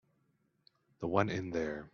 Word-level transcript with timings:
The 0.99 1.07
one 1.07 1.29
in 1.29 1.51
there. 1.51 1.89